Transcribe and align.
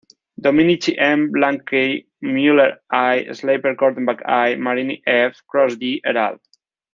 Dominici 0.45 0.93
M, 1.07 1.25
Blanc 1.35 1.61
K, 1.67 1.81
Mueller 2.21 2.67
I, 3.01 3.27
Slaper-Cortenbach 3.41 4.23
I, 4.27 4.55
Marini 4.55 5.03
F, 5.05 5.43
Krause 5.47 5.77
D, 5.85 6.01
et 6.03 6.17
al. 6.25 6.39